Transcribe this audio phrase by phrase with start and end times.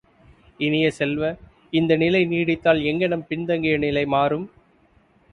[0.59, 1.23] இனிய செல்வ,
[1.73, 4.47] இந்த நிலை நீடித்தால் எங்ஙனம் பின்தங்கிய நிலை மாறும்?